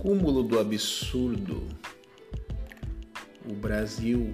cúmulo 0.00 0.42
do 0.42 0.58
absurdo. 0.58 1.62
O 3.46 3.52
Brasil, 3.52 4.32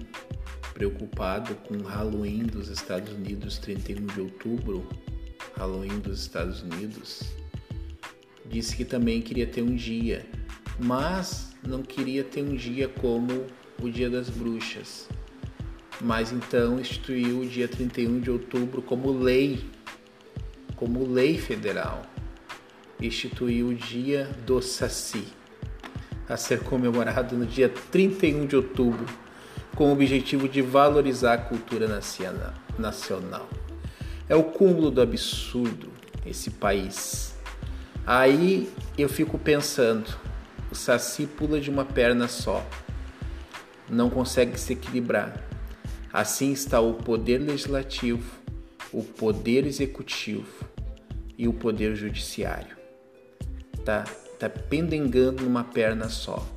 preocupado 0.73 1.55
com 1.55 1.81
Halloween 1.81 2.43
dos 2.43 2.69
Estados 2.69 3.11
Unidos, 3.11 3.57
31 3.57 4.05
de 4.05 4.21
outubro, 4.21 4.87
Halloween 5.57 5.99
dos 5.99 6.21
Estados 6.21 6.61
Unidos, 6.61 7.21
disse 8.45 8.77
que 8.77 8.85
também 8.85 9.21
queria 9.21 9.45
ter 9.45 9.61
um 9.61 9.75
dia, 9.75 10.25
mas 10.79 11.53
não 11.61 11.83
queria 11.83 12.23
ter 12.23 12.43
um 12.43 12.55
dia 12.55 12.87
como 12.87 13.45
o 13.81 13.89
Dia 13.89 14.09
das 14.09 14.29
Bruxas. 14.29 15.09
Mas 15.99 16.31
então 16.31 16.79
instituiu 16.79 17.41
o 17.41 17.45
dia 17.45 17.67
31 17.67 18.21
de 18.21 18.31
outubro 18.31 18.81
como 18.81 19.11
lei, 19.11 19.65
como 20.77 21.05
lei 21.05 21.37
federal. 21.37 22.03
Instituiu 23.01 23.67
o 23.69 23.75
dia 23.75 24.31
do 24.45 24.61
Saci 24.61 25.36
a 26.29 26.35
ser 26.35 26.61
comemorado 26.61 27.35
no 27.35 27.45
dia 27.45 27.69
31 27.69 28.45
de 28.45 28.55
outubro, 28.55 29.05
com 29.75 29.89
o 29.89 29.93
objetivo 29.93 30.49
de 30.49 30.61
valorizar 30.61 31.33
a 31.33 31.37
cultura 31.37 31.87
nacional. 32.77 33.47
É 34.27 34.35
o 34.35 34.43
cúmulo 34.43 34.89
do 34.91 35.01
absurdo 35.01 35.89
esse 36.25 36.51
país. 36.51 37.35
Aí 38.05 38.69
eu 38.97 39.07
fico 39.07 39.37
pensando, 39.37 40.07
o 40.71 40.75
Saci 40.75 41.25
pula 41.25 41.59
de 41.59 41.69
uma 41.69 41.85
perna 41.85 42.27
só, 42.27 42.65
não 43.89 44.09
consegue 44.09 44.59
se 44.59 44.73
equilibrar. 44.73 45.43
Assim 46.11 46.51
está 46.51 46.79
o 46.79 46.93
poder 46.93 47.37
legislativo, 47.37 48.31
o 48.91 49.03
poder 49.03 49.65
executivo 49.65 50.65
e 51.37 51.47
o 51.47 51.53
poder 51.53 51.95
judiciário. 51.95 52.75
Tá? 53.85 54.03
Está 54.37 54.47
pendengando 54.47 55.43
numa 55.43 55.63
perna 55.63 56.09
só, 56.09 56.47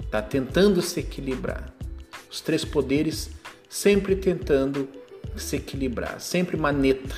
está 0.00 0.22
tentando 0.22 0.80
se 0.80 1.00
equilibrar. 1.00 1.74
Os 2.30 2.40
três 2.40 2.64
poderes 2.64 3.30
sempre 3.68 4.14
tentando 4.14 4.88
se 5.36 5.56
equilibrar, 5.56 6.20
sempre 6.20 6.56
maneta. 6.56 7.16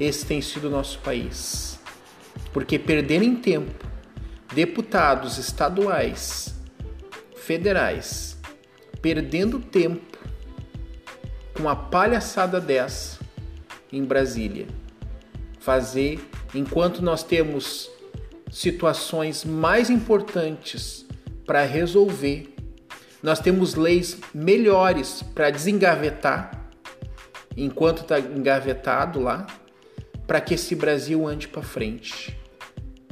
Esse 0.00 0.24
tem 0.24 0.40
sido 0.40 0.68
o 0.68 0.70
nosso 0.70 0.98
país. 1.00 1.78
Porque 2.52 2.78
perderem 2.78 3.36
tempo, 3.36 3.84
deputados 4.54 5.36
estaduais, 5.36 6.54
federais, 7.36 8.38
perdendo 9.02 9.60
tempo 9.60 10.18
com 11.52 11.64
uma 11.64 11.76
palhaçada 11.76 12.58
dessa 12.58 13.20
em 13.92 14.02
Brasília, 14.02 14.66
fazer 15.60 16.18
enquanto 16.54 17.02
nós 17.02 17.22
temos 17.22 17.90
situações 18.54 19.44
mais 19.44 19.90
importantes 19.90 21.04
para 21.44 21.64
resolver. 21.64 22.54
Nós 23.20 23.40
temos 23.40 23.74
leis 23.74 24.16
melhores 24.32 25.24
para 25.34 25.50
desengavetar 25.50 26.70
enquanto 27.56 28.02
está 28.02 28.20
engavetado 28.20 29.20
lá, 29.20 29.44
para 30.24 30.40
que 30.40 30.54
esse 30.54 30.76
Brasil 30.76 31.26
ande 31.26 31.48
para 31.48 31.62
frente. 31.62 32.38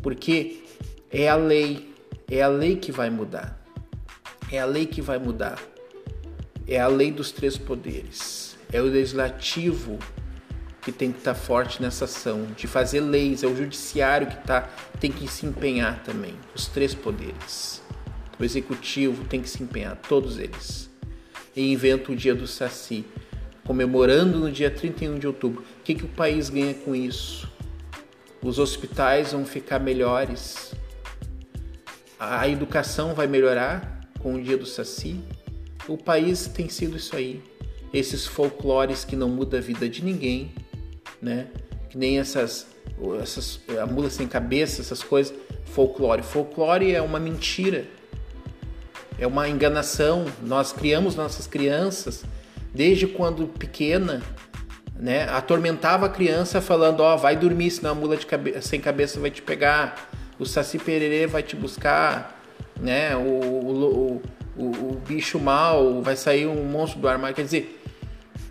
Porque 0.01 0.63
é 1.11 1.29
a 1.29 1.35
lei, 1.35 1.93
é 2.31 2.41
a 2.41 2.49
lei 2.49 2.77
que 2.77 2.93
vai 2.93 3.11
mudar. 3.11 3.61
É 4.51 4.61
a 4.61 4.65
lei 4.65 4.87
que 4.87 5.03
vai 5.03 5.19
mudar. 5.19 5.61
É 6.69 6.79
a 6.79 6.87
lei 6.87 7.11
dos 7.11 7.33
três 7.33 7.59
poderes. 7.59 8.57
É 8.73 8.81
o 8.81 8.85
legislativo 8.85 9.99
que 10.83 10.91
tem 10.91 11.13
que 11.13 11.19
estar 11.19 11.35
tá 11.35 11.41
forte 11.41 11.81
nessa 11.81 12.05
ação, 12.05 12.47
de 12.57 12.67
fazer 12.67 13.01
leis, 13.01 13.45
é 13.45 13.47
o 13.47 13.57
judiciário 13.57 14.27
que 14.27 14.37
tá, 14.45 14.69
tem 14.99 15.13
que 15.13 15.29
se 15.29 15.47
empenhar 15.47 16.03
também, 16.03 16.35
os 16.55 16.67
três 16.67 16.93
poderes. 16.95 17.81
O 18.39 18.45
executivo 18.45 19.25
tem 19.25 19.41
que 19.41 19.49
se 19.49 19.63
empenhar, 19.63 19.97
todos 19.97 20.39
eles. 20.39 20.91
E 21.55 21.73
inventa 21.73 22.11
o 22.11 22.17
dia 22.17 22.35
do 22.35 22.49
Saci, 22.49 23.05
comemorando 23.65 24.41
no 24.41 24.51
dia 24.51 24.71
31 24.71 25.19
de 25.21 25.27
outubro. 25.27 25.63
O 25.63 25.83
que, 25.85 25.95
que 25.95 26.05
o 26.05 26.09
país 26.09 26.51
ganha 26.51 26.75
com 26.75 26.95
isso? 26.95 27.49
Os 28.43 28.59
hospitais 28.59 29.31
vão 29.31 29.47
ficar 29.47 29.79
melhores, 29.79 30.75
a 32.19 32.49
educação 32.49 33.15
vai 33.15 33.29
melhorar 33.29 34.01
com 34.19 34.35
o 34.35 34.43
dia 34.43 34.57
do 34.57 34.67
Saci. 34.67 35.21
O 35.87 35.97
país 35.97 36.49
tem 36.49 36.69
sido 36.69 36.97
isso 36.97 37.15
aí. 37.15 37.41
Esses 37.93 38.27
folclores 38.27 39.05
que 39.05 39.15
não 39.15 39.29
mudam 39.29 39.61
a 39.61 39.63
vida 39.63 39.89
de 39.89 40.05
ninguém, 40.05 40.53
né? 41.23 41.47
Que 41.89 41.97
nem 41.97 42.19
essas, 42.19 42.67
essas 43.23 43.61
a 43.81 43.87
mula 43.87 44.11
sem 44.11 44.27
cabeça, 44.27 44.83
essas 44.83 45.03
coisas, 45.03 45.33
folclore. 45.67 46.23
Folclore 46.23 46.93
é 46.93 47.01
uma 47.01 47.21
mentira, 47.21 47.87
é 49.19 49.27
uma 49.27 49.49
enganação. 49.49 50.27
Nós 50.43 50.73
criamos 50.73 51.15
nossas 51.15 51.47
crianças 51.47 52.25
desde 52.75 53.07
quando 53.07 53.47
pequena, 53.47 54.23
né? 54.99 55.29
Atormentava 55.29 56.07
a 56.07 56.09
criança 56.09 56.61
falando, 56.61 57.01
ó, 57.01 57.15
oh, 57.15 57.19
vai 57.19 57.37
dormir, 57.37 57.71
senão 57.71 57.93
a 57.93 57.95
mula 57.95 58.17
cabe 58.17 58.61
sem 58.61 58.81
cabeça 58.81 59.21
vai 59.21 59.31
te 59.31 59.43
pegar, 59.43 60.11
o 60.39 60.47
saci 60.47 60.79
pererê 60.79 61.27
vai 61.27 61.43
te 61.43 61.55
buscar, 61.55 62.43
né? 62.81 63.15
O, 63.15 63.21
o, 63.21 64.23
o, 64.57 64.63
o 64.65 65.03
bicho 65.07 65.39
mal 65.39 66.03
vai 66.03 66.17
sair 66.17 66.47
um 66.47 66.65
monstro 66.65 67.01
do 67.01 67.09
armário. 67.09 67.37
Quer 67.37 67.45
dizer, 67.45 67.83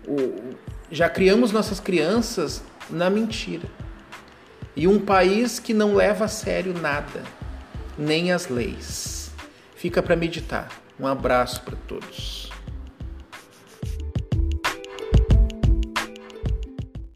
o, 0.06 0.54
já 0.92 1.08
criamos 1.08 1.50
nossas 1.50 1.80
crianças 1.80 2.62
na 2.90 3.08
mentira. 3.08 3.66
E 4.76 4.86
um 4.86 5.00
país 5.00 5.58
que 5.58 5.72
não 5.72 5.94
leva 5.94 6.26
a 6.26 6.28
sério 6.28 6.74
nada, 6.78 7.22
nem 7.98 8.30
as 8.30 8.48
leis. 8.48 9.30
Fica 9.74 10.02
para 10.02 10.14
meditar. 10.14 10.68
Um 11.00 11.06
abraço 11.06 11.62
para 11.62 11.76
todos. 11.88 12.50